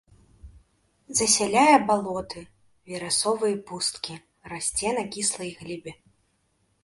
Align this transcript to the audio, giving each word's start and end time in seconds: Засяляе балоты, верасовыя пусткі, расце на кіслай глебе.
Засяляе 1.19 1.75
балоты, 1.89 2.41
верасовыя 2.91 3.55
пусткі, 3.71 4.13
расце 4.53 4.89
на 5.01 5.03
кіслай 5.17 5.51
глебе. 5.61 5.91